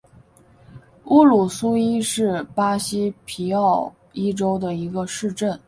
[1.09, 5.55] 乌鲁苏伊是巴西皮奥伊州的一个市镇。